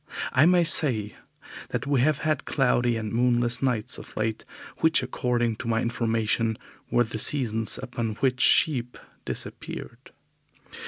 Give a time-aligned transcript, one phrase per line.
[0.33, 1.15] I may say
[1.69, 4.45] that we have had cloudy and moonless nights of late,
[4.77, 6.57] which according to my information
[6.89, 10.11] were the seasons upon which sheep disappeared.